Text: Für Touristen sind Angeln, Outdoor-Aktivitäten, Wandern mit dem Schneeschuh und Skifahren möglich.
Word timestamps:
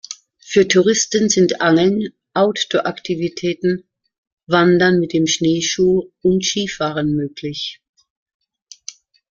Für 0.39 0.67
Touristen 0.67 1.29
sind 1.29 1.61
Angeln, 1.61 2.09
Outdoor-Aktivitäten, 2.33 3.83
Wandern 4.47 4.99
mit 4.99 5.13
dem 5.13 5.27
Schneeschuh 5.27 6.11
und 6.23 6.43
Skifahren 6.43 7.13
möglich. 7.15 7.83